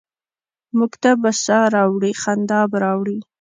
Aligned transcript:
موږ 0.77 0.91
ته 1.01 1.11
به 1.21 1.31
سا 1.43 1.59
ه 1.67 1.71
راوړي، 1.75 2.11
خندا 2.21 2.61
به 2.71 2.77
راوړي؟ 2.85 3.17